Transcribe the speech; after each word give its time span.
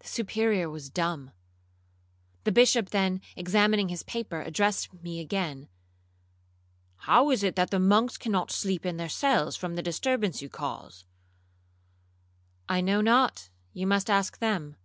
The 0.00 0.08
Superior 0.08 0.68
was 0.68 0.90
dumb. 0.90 1.30
The 2.44 2.52
Bishop 2.52 2.90
then 2.90 3.22
examining 3.34 3.88
his 3.88 4.02
paper, 4.02 4.42
addressed 4.42 4.92
me 5.02 5.20
again, 5.20 5.68
'How 6.98 7.30
is 7.30 7.42
it 7.42 7.56
that 7.56 7.70
the 7.70 7.78
monks 7.80 8.18
cannot 8.18 8.50
sleep 8.50 8.84
in 8.84 8.98
their 8.98 9.08
cells 9.08 9.56
from 9.56 9.74
the 9.74 9.82
disturbance 9.82 10.42
you 10.42 10.50
cause?'—'I 10.50 12.82
know 12.82 13.00
not—you 13.00 13.86
must 13.86 14.10
ask 14.10 14.36
them.' 14.38 14.76